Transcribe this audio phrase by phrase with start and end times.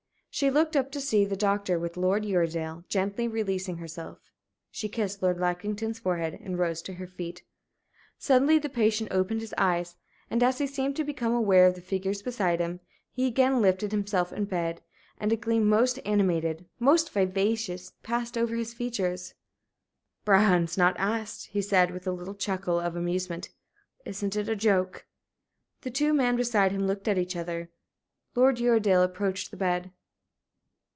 [0.33, 2.85] She looked up to see the doctor, with Lord Uredale.
[2.87, 4.17] Gently releasing herself,
[4.71, 7.43] she kissed Lord Lackington's forehead, and rose to her feet.
[8.17, 9.97] Suddenly the patient opened his eyes,
[10.31, 12.79] and as he seemed to become aware of the figures beside him,
[13.11, 14.81] he again lifted himself in bed,
[15.19, 19.33] and a gleam most animated, most vivacious, passed over his features.
[20.23, 23.49] "Brougham's not asked," he said, with a little chuckle of amusement.
[24.05, 25.05] "Isn't it a joke?"
[25.81, 27.69] The two men beside him looked at each other.
[28.33, 29.91] Lord Uredale approached the bed.